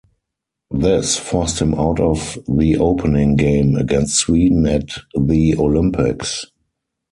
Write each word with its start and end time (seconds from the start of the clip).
This 0.73 1.15
forced 1.15 1.61
him 1.61 1.75
out 1.75 1.99
of 1.99 2.39
the 2.47 2.79
opening 2.79 3.35
game 3.35 3.75
against 3.75 4.15
Sweden 4.15 4.65
at 4.65 4.89
the 5.15 5.55
Olympics. 5.55 6.45